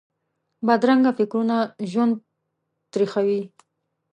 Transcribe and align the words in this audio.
بدرنګه 0.67 1.11
فکرونه 1.17 1.57
ژوند 1.91 2.13
تریخوي 2.91 3.41